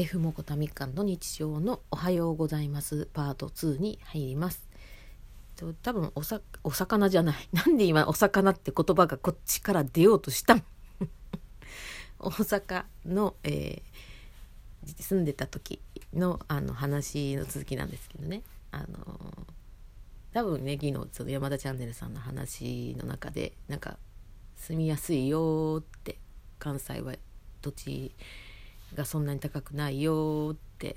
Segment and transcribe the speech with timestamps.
[0.00, 3.08] F モコタミカンの日常のおはようございます。
[3.12, 4.68] パート2に入ります。
[5.56, 7.36] と多分おさお魚じゃない。
[7.52, 10.54] なんで今お魚って言葉がこっちから出ようとした
[12.20, 18.44] 大阪の、えー、住んでた時のあの話の続きなんですけどね。
[18.70, 19.48] あの
[20.32, 23.98] 多分ね昨日その山田チャンネルさんの話の中でなんか
[24.54, 26.20] 住みやすいよって
[26.60, 27.16] 関西は
[27.62, 28.14] 土地
[28.94, 30.96] がそんなに高くないよって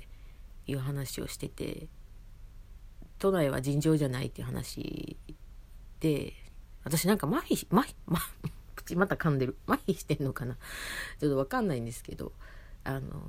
[0.66, 1.88] いう話をしてて
[3.18, 5.16] 都内は尋常じゃないっていう話
[6.00, 6.32] で
[6.84, 8.18] 私なんか麻痺麻痺、ま、
[8.74, 9.56] 口また噛んでる。
[9.66, 10.56] 麻痺してんのかな。
[11.20, 12.32] ちょっと分かんないんですけど
[12.82, 13.22] あの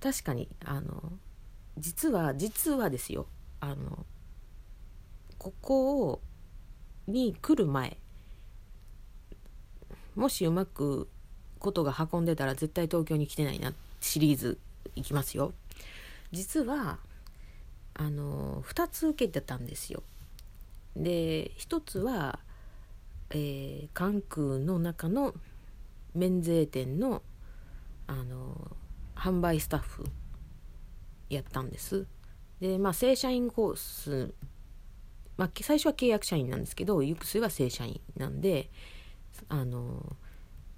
[0.00, 1.12] 確かにあの
[1.76, 3.26] 実は実はですよ。
[3.60, 4.06] あの
[5.38, 6.22] ここ
[7.06, 7.98] に来る前
[10.14, 11.08] もしうまく
[11.58, 13.74] ことが運んでたら絶対東京に来てないなっ
[14.06, 14.58] シリーズ
[14.94, 15.52] いきますよ。
[16.32, 16.98] 実は
[17.94, 20.02] あの2つ受けてたんですよ。
[20.96, 22.38] で1つは、
[23.30, 25.34] えー、関空の中の
[26.14, 27.22] 免税店の
[28.06, 28.76] あの
[29.14, 30.04] 販売スタッフ
[31.28, 32.06] やったんです。
[32.60, 34.34] でまあ正社員コース
[35.36, 38.70] まあ、最初は契約社員なんですけど行く末は正社員なんで
[39.48, 40.16] あの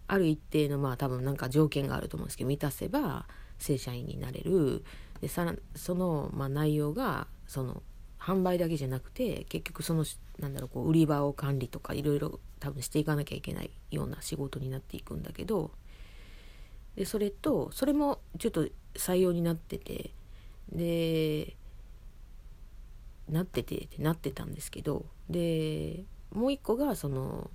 [0.09, 3.27] ある一定のまあ多分なんか条件があると思うんですけど満たせば
[3.59, 4.85] 正社員になれる。
[5.21, 7.83] でさそのまあ内容がその
[8.19, 10.05] 販売だけじゃなくて結局その
[10.39, 15.71] なんだろうこう売り場を管理とかいろいろ多分していかなきゃいけないような仕事になっていくんだけど。
[16.97, 20.11] でそれとそれもちょっと採用になってて
[20.73, 21.55] で
[23.29, 25.05] なっててってなってたんですけど。
[25.31, 27.51] でもう一個がその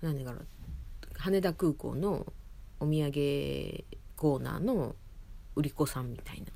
[0.00, 0.46] 何だろう
[1.22, 2.26] 羽田空港の
[2.80, 3.84] お土産
[4.16, 4.96] コーナーの
[5.54, 6.46] 売り子さんみたいな。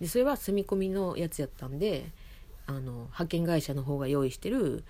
[0.00, 2.10] でそれは住み込みのやつやったんで
[2.66, 4.84] あの派遣会社の方が用意してる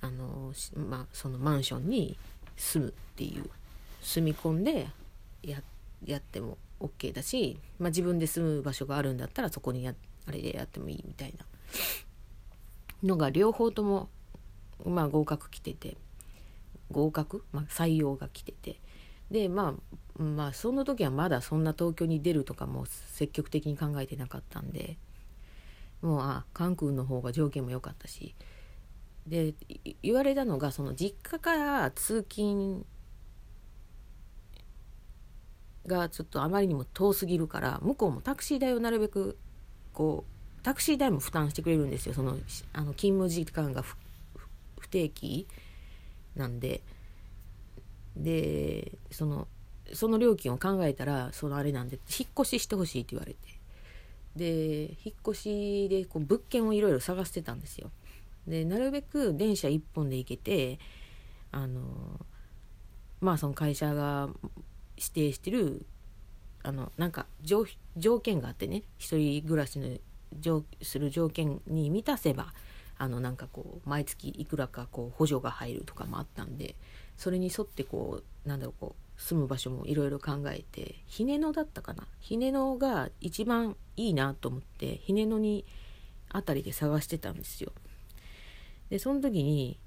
[0.00, 2.16] あの、ま、そのマンションに
[2.56, 3.48] 住むっていう
[4.00, 4.88] 住み込んで
[5.42, 5.62] や
[6.04, 9.94] やっても OK だし、ま、自分で住む場所があるんだったらそこにや
[10.26, 11.44] あれでやってもいいみたいな
[13.02, 14.08] のが両方とも、
[14.84, 15.96] まあ、合格来てて。
[16.90, 18.80] 合格、まあ、採用が来てて。
[19.30, 19.76] でま
[20.18, 24.96] あまあその時はまだそんな東京に出るとかも積極的に考えてなかったんで
[26.02, 28.34] もうあ関空の方が条件も良かったし。
[29.26, 29.54] で
[30.02, 32.84] 言われたのがその実家から通勤
[35.86, 39.38] がちょっとあまりにも遠すぎるから向こうもタクシー代をなるべく
[39.92, 42.14] こうタクシー代も負担してくれるんですよ。
[42.14, 42.36] その
[42.72, 45.46] あの勤務時間が不定期。
[46.36, 46.82] なんで
[48.16, 49.48] でその
[49.92, 53.38] その料金を考えたらそのあれなんで引っ越ししてほしいって言われて。
[54.36, 57.90] で引っ越しでこう物件をいろいろ探してたんですよ。
[58.46, 60.78] でなるべく電車1本で行けて
[61.52, 61.80] あの
[63.20, 64.28] まあその会社が
[64.96, 65.84] 指定してる
[66.62, 67.64] あのなんか条
[68.20, 72.54] 件があってね一人暮らしのする条件に満たせば
[73.02, 76.76] あのなんかこう毎月いくらかこう補助が入るとかもあったんで
[77.16, 82.06] それに沿ってこうなんだろうこう住む場所もいろいろ考えてひねのだったかな？
[82.18, 85.64] ひねのが一番いいなと思ってひねのに
[86.30, 87.72] 辺りで探してたんですよ。
[88.90, 89.78] でその時に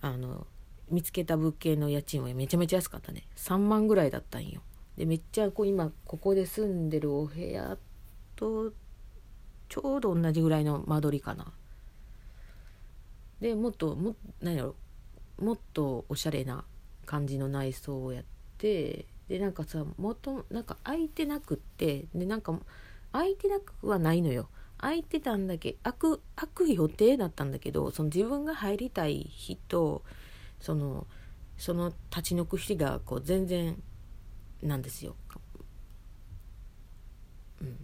[0.00, 0.48] あの
[0.90, 4.60] 見つけた物件の家賃はめちゃめちゃ安かったね3万ぐらいだったんよ。
[4.96, 7.78] でめっちゃこう今ここで住んでるお部屋
[8.34, 8.72] と
[9.68, 11.52] ちょうど同じぐらいの間取りかな
[13.44, 14.74] でもっとも何やろ
[15.38, 16.64] もっとおしゃれな
[17.04, 18.24] 感じの内装をやっ
[18.56, 22.58] てでなんかさもとなんか空いてなくってでなんか
[23.12, 24.48] 空いてなくはないのよ。
[24.78, 30.02] 空いてたんだけ開く開く予定だったんだけどその自分が入りたい人
[30.58, 31.06] その
[31.58, 33.76] その立ち退く日がこう全然
[34.62, 35.16] なんですよ、
[37.60, 37.76] うん、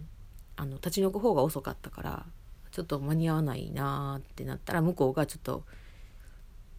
[0.55, 2.25] あの立ち退く方が遅かったから。
[2.71, 5.63] ちょっと間に合わないなってなったら向こうがちょっと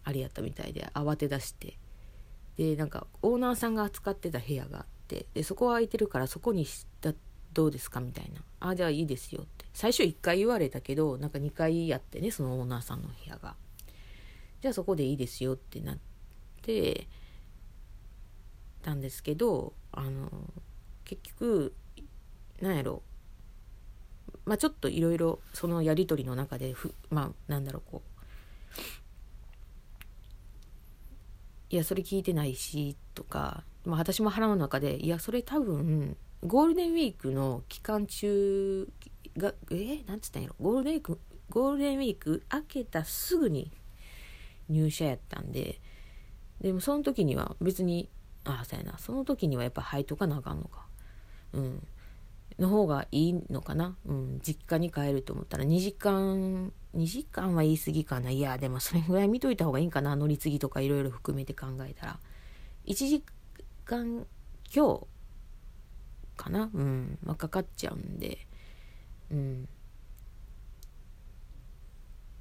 [0.04, 1.78] あれやったみたいで慌て出して。
[2.56, 5.26] でなんかオーナーさんが扱ってた部屋があって。
[5.34, 7.12] でそこは空いてるからそこにした
[7.52, 9.66] どうですかみたいな「ああじゃあいいですよ」って。
[9.74, 13.56] 最初1回言われたけどなんか2回やってねそのオーナーさんの部屋が。
[14.62, 15.98] じゃあそこでいいですよってなっ
[16.62, 17.08] て
[18.82, 20.30] たんですけどあの
[21.04, 21.74] 結局
[22.60, 23.02] なんやろ。
[24.44, 28.10] まあ、ちょっといろいろそのやり取りの中でふまあなんだろうこう。
[31.70, 38.88] いやそれ聞いてないしとか、まあ、私も腹の中でいやそれ多分ゴールデンウィークの期間中
[39.38, 39.74] がえ？
[39.74, 40.56] ー、なんつったんやろ？
[40.60, 41.18] ゴールデンウィーク
[41.48, 43.70] ゴールデンウィーク明けたすぐに
[44.68, 45.80] 入社やったんで。
[46.60, 48.08] でもその時には別に
[48.44, 48.98] ああそうやな。
[48.98, 50.86] その時にはやっぱ履いとかなあかんのか。
[51.52, 51.86] うん。
[52.58, 55.64] の方がいいのかな、うん、実家に帰ると思ったら。
[55.64, 58.30] 2時間2時間は言い過ぎかな。
[58.30, 60.14] いやでもそれぐらい見といた方がいいかな。
[60.16, 62.18] 乗り継ぎとかいろいろ含めて考えたら。
[62.86, 63.24] 1時
[63.84, 64.26] 間
[64.74, 65.06] 今日
[66.36, 66.70] かな？
[66.72, 68.46] うん、まあ、かかっちゃうんで。
[69.30, 69.68] うん。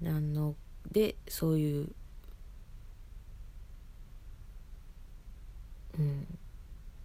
[0.02, 0.56] なの
[0.92, 1.90] でそういう
[5.98, 6.40] うん。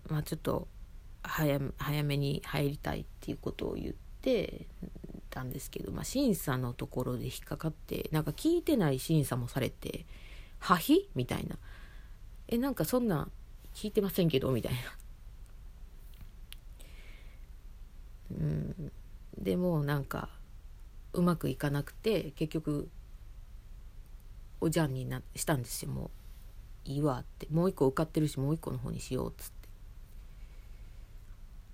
[0.09, 0.67] まあちょっと
[1.28, 4.67] 早早めに入りたいっていうことを言って
[5.31, 10.06] たんですけど、まあ、審査のところで引っかかってなんか聞いてない審査もされて
[10.58, 11.58] 「破否?」みたいな
[12.49, 13.28] 「えなんかそんな
[13.75, 14.78] 聞いてませんけど」みたいな。
[18.28, 18.93] うん、
[19.38, 20.28] でもなんか
[21.12, 22.88] うまくいかなくて結局
[24.61, 26.11] おじゃんになしたんですよも
[26.87, 29.50] ういいわってもう一個受かってるしもう一個の方にしようっつっ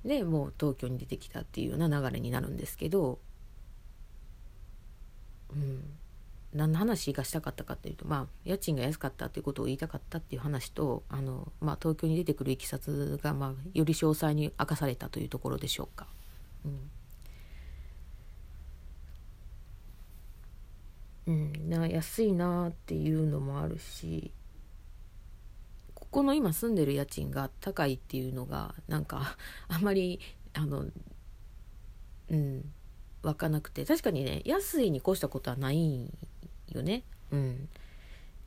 [0.04, 3.18] でもう東京に出てきたっていうような流れになるんですけど
[5.54, 5.82] うん。
[6.54, 16.06] 何の話がしたかったかっていうとまあ家賃が安かったっていうことを言いたかったっていう話とあの、まあ、東京に出てくるいきさつが、まあ、より詳細に明かされたというところでしょうか。
[16.66, 16.90] うん。
[21.24, 24.32] うん、な安いなっていうのもあるし
[26.12, 29.36] この今住んでる家賃が高いっていうのがなんか
[29.66, 30.20] あんまり
[30.52, 30.84] あの
[32.28, 32.72] うん
[33.22, 33.84] 湧かなくて。
[33.84, 36.12] 確かにね安いに越したことはない
[36.68, 37.04] よね。
[37.30, 37.68] うん。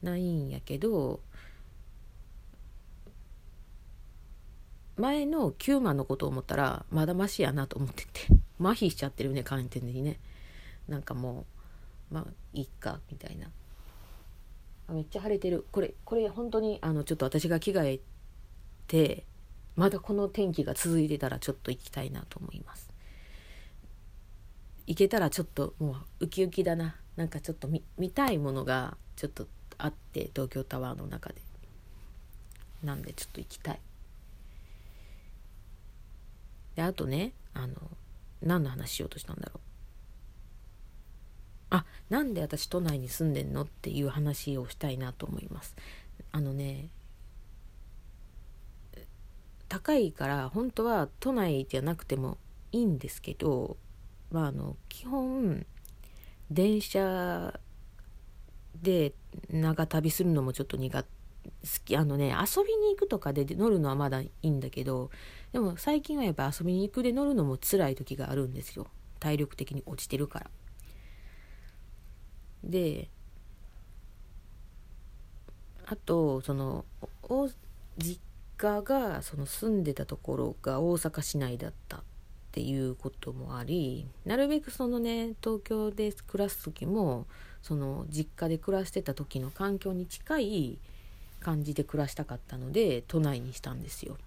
[0.03, 1.21] ないんやけど
[4.97, 8.27] 前の9万のことを思ったらまだマシやなと思ってて。
[8.59, 10.19] 麻痺しちゃってるね完全にね。
[10.87, 11.45] なんかも
[12.11, 13.49] うまあいいかみたいな。
[14.89, 15.65] めっちゃ晴れてる。
[15.71, 17.99] これこれ本当にあのちょっと私が着替え
[18.87, 19.25] て
[19.75, 22.89] まだこの天気が続いてたらちょっと行きたいなと思います。
[24.87, 26.95] 行けたらちょっともうウキウキだな。
[27.15, 29.47] なんかちょっと見見たいものがちょっと
[29.77, 31.41] あって東京タワーの中で。
[32.83, 33.79] なんでちょっと行きたい。
[36.75, 37.75] であとねあの
[38.43, 39.59] 何の話しようとしたんだろう。
[41.75, 45.75] あなんで私都内に住んでんのっていう話をしたいなと思います。
[46.31, 46.89] あのね
[49.67, 52.37] 高いから本当は都内じゃなくても
[52.71, 53.77] いいんですけど
[54.31, 55.65] まああの基本
[56.51, 57.59] 電車
[58.81, 59.13] で
[59.49, 61.09] 長旅するのもちょっと苦手。
[61.45, 61.51] 好
[61.85, 65.11] きあのね遊びに行くとかで乗るのはまだいいんだけど
[65.53, 68.87] でも最近はやっぱ遊びに行くで乗るのも辛い時があるんですよ。
[69.19, 70.49] 体力的に落ちてるから。
[72.65, 73.09] で
[75.85, 76.85] あとその
[77.97, 78.19] 実
[78.57, 82.01] 家がその住んでたところが大阪市内だったっ
[82.51, 87.27] ていうこともありなるべくそのね東京で暮らす時も
[87.61, 90.77] その実家で暮らしてた時の環境に近い
[91.39, 94.17] 感じで暮らしたかったので都内にしたんですよ。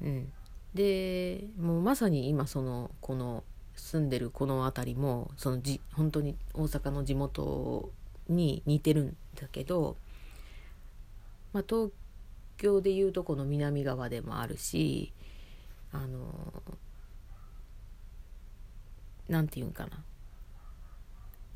[0.00, 0.32] うん、
[0.74, 3.44] でもうまさに今そのこの
[3.78, 7.90] 住んでるこの辺りもそのじ本当に大阪の地元
[8.28, 9.96] に似てるんだけど、
[11.52, 11.90] まあ、東
[12.56, 15.12] 京でいうとこの南側でもあるし
[15.92, 16.62] あの
[19.28, 20.02] 何て言うんかな。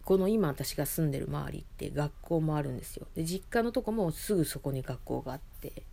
[0.05, 3.07] この今私が住んでる周りって学校もあるんですよ。
[3.15, 5.85] で実家のとこもすぐそこに学校があって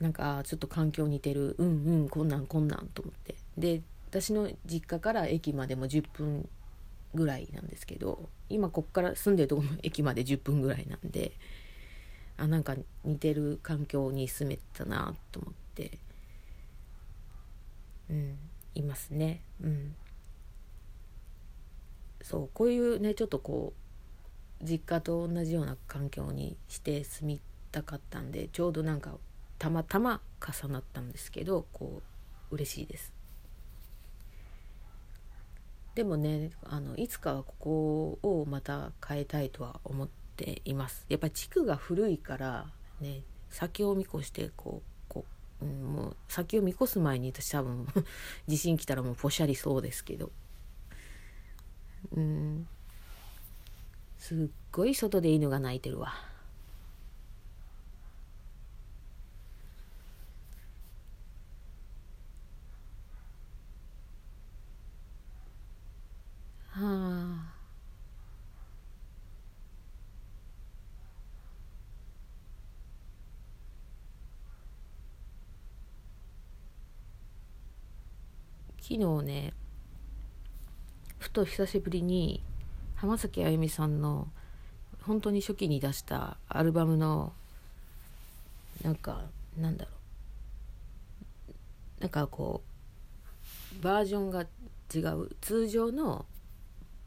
[0.00, 1.56] なんかちょっと環境似てる。
[1.58, 3.34] うんうんこんなんこんなんと思って。
[3.56, 6.48] で私の実家から駅までも10分
[7.14, 11.32] ぐらいなんですけど今こっから住んでるとこも駅まで10分ぐらいなんで
[12.36, 12.74] あなんか
[13.04, 15.98] 似てる環境に住めたなと思って
[18.10, 18.38] うん
[18.74, 19.42] いますね。
[19.62, 19.94] うん。
[22.22, 23.72] そうこういうねちょっとこ
[24.60, 27.40] う実家と同じような環境にして住み
[27.72, 29.14] たかったんでちょうどなんか
[29.58, 32.02] たまたま重なったんですけどこ
[32.50, 33.19] う嬉しいです。
[36.00, 41.04] でもねあのいつかはここをまた変えたいとは思っています。
[41.10, 45.26] やっぱり地区が古いからね先を見越してこうこ
[45.60, 47.86] う、うん、もう先を見越す前に私多分
[48.48, 50.32] 地震来たらもうポシャりそうですけど。
[52.12, 52.66] うん。
[54.16, 56.14] すっごい外で犬が鳴いてるわ。
[78.90, 79.52] 昨日ね
[81.20, 82.42] ふと久しぶりに
[82.96, 84.26] 浜崎あゆみさんの
[85.02, 87.32] 本当に初期に出したアルバムの
[88.82, 89.22] なんか
[89.56, 89.90] なんだろ
[91.98, 92.00] う。
[92.00, 92.62] なんかこ
[93.80, 94.42] うバージョンが
[94.92, 95.30] 違う。
[95.40, 96.26] 通常の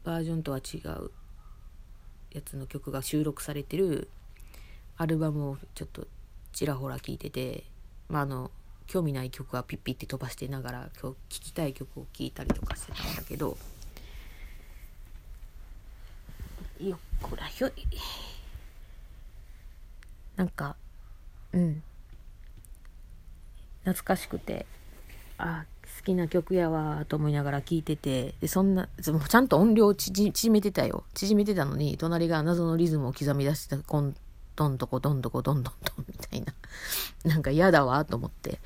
[0.04, 1.10] バージョンとは違う
[2.32, 4.08] やつの曲が収録されてる
[4.96, 6.06] アルバムをちょっと
[6.52, 7.64] ちらほら聴いてて
[8.08, 8.50] まああの
[8.86, 13.56] 興味ない曲はピッピって飛ばしてながら今日聴きたい曲を聴いたりとかしてたんだけど
[16.80, 17.72] よっこらひょい。
[20.36, 20.76] なんか
[21.52, 21.82] うん。
[23.84, 24.66] 懐かしくて
[25.38, 25.64] あ
[25.98, 31.04] 好きな曲やわと思いながら聴いててでそんなちゃんと音量縮めてたよ。
[31.14, 34.14] 縮めてたのに隣が謎のリズムを刻み出してたコン
[34.56, 36.54] どんどこどんどこどんどんどん みたいな。
[37.24, 38.60] なんか嫌だわと思って。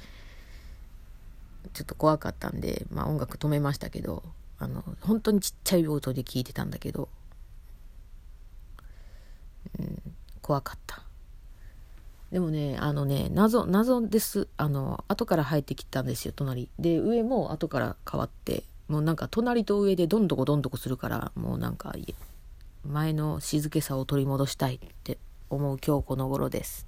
[1.73, 4.23] ちょっと怖かったんで、まあ、音楽止めましたけど
[4.59, 7.09] あの本当にちっちゃい音で聞いてたんだけど、
[9.79, 10.03] うん、
[10.43, 11.03] 怖かった。
[12.33, 14.49] でもねあのね謎謎です。
[14.57, 16.69] あの後から入ってきたんですよ隣。
[16.79, 21.95] で上も後から変わってもうなんか隣と上でどんどこどんどこするからもうなんか
[22.85, 25.19] 前の静けさを取り戻したいって
[25.51, 26.87] 思う今日この頃です。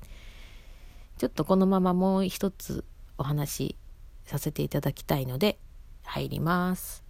[1.19, 2.85] ちょっとこのままもう一つ
[3.19, 3.76] お話し
[4.25, 5.59] させていただきたいので
[6.02, 7.10] 入ります。